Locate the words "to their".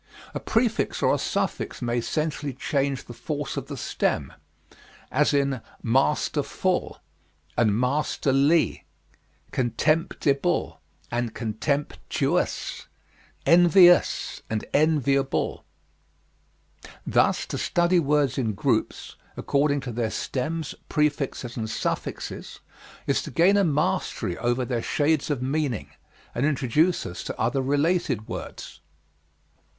19.81-20.09